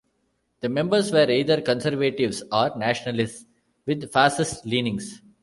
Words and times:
The 0.61 0.67
members 0.69 1.11
were 1.11 1.29
either 1.29 1.61
conservatives 1.61 2.41
or 2.51 2.75
nationalists 2.75 3.45
with 3.85 4.11
fascist 4.11 4.65
leanings. 4.65 5.21